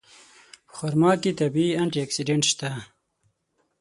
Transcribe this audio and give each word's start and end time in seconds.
په 0.67 0.71
خرما 0.77 1.11
کې 1.21 1.37
طبیعي 1.39 1.71
انټي 1.81 1.99
اکسېډنټ 2.05 2.43
شته. 2.51 2.69